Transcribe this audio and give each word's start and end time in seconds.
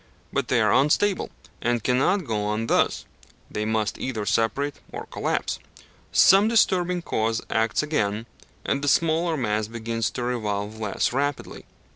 But 0.33 0.47
they 0.47 0.59
are 0.61 0.73
unstable, 0.73 1.29
and 1.61 1.83
cannot 1.83 2.25
go 2.25 2.43
on 2.45 2.65
thus: 2.65 3.05
they 3.51 3.65
must 3.65 3.99
either 3.99 4.25
separate 4.25 4.77
or 4.91 5.05
collapse. 5.05 5.59
Some 6.11 6.47
disturbing 6.47 7.03
cause 7.03 7.39
acts 7.51 7.83
again, 7.83 8.25
and 8.65 8.81
the 8.83 8.87
smaller 8.87 9.37
mass 9.37 9.67
begins 9.67 10.09
to 10.09 10.23
revolve 10.23 10.79
less 10.79 11.13
rapidly. 11.13 11.65